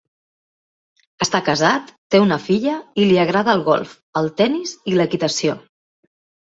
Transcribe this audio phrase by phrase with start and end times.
[1.25, 3.93] Està casat, té una filla i li agrada el golf,
[4.25, 5.61] el tennis i l'equitació.